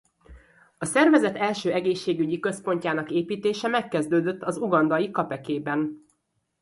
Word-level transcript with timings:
A 0.77 0.85
szervezet 0.85 1.35
első 1.35 1.71
egészségügyi 1.73 2.39
központjának 2.39 3.11
építése 3.11 3.67
megkezdődött 3.67 4.43
az 4.43 4.57
ugandai 4.57 5.11
Kapekében. 5.11 6.05